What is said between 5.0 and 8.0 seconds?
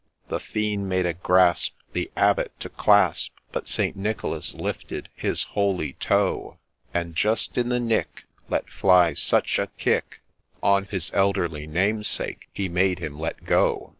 his holy toe, And, just in the